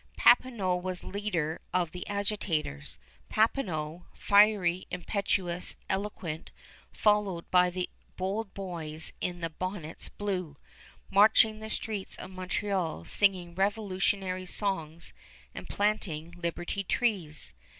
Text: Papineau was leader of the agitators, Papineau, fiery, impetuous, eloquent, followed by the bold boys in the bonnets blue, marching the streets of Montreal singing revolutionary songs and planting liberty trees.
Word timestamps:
Papineau 0.17 0.75
was 0.77 1.03
leader 1.03 1.61
of 1.75 1.91
the 1.91 2.07
agitators, 2.07 2.97
Papineau, 3.29 4.07
fiery, 4.15 4.87
impetuous, 4.89 5.75
eloquent, 5.91 6.49
followed 6.91 7.45
by 7.51 7.69
the 7.69 7.87
bold 8.17 8.51
boys 8.55 9.13
in 9.21 9.41
the 9.41 9.49
bonnets 9.51 10.09
blue, 10.09 10.57
marching 11.11 11.59
the 11.59 11.69
streets 11.69 12.15
of 12.15 12.31
Montreal 12.31 13.05
singing 13.05 13.53
revolutionary 13.53 14.47
songs 14.47 15.13
and 15.53 15.69
planting 15.69 16.31
liberty 16.31 16.83
trees. 16.83 17.53